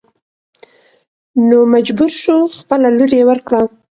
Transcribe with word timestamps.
نو 1.47 1.57
مجبور 1.73 2.11
شو 2.21 2.37
خپله 2.59 2.87
لور 2.97 3.11
يې 3.17 3.23
ور 3.27 3.39
کړه. 3.47 3.61